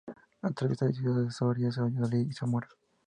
Atraviesa 0.41 0.85
las 0.87 0.95
ciudades 0.95 1.27
de 1.27 1.31
Soria, 1.31 1.69
Valladolid 1.77 2.27
y 2.27 2.33
Zamora. 2.33 2.67